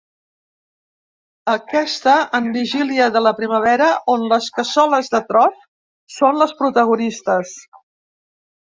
[1.53, 5.65] Aquesta, en vigília de la primavera, on les cassoles de tros
[6.19, 7.59] són les protagonistes.